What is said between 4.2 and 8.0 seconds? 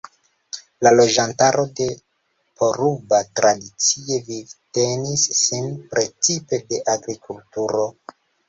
vivtenis sin precipe de agrikulturo.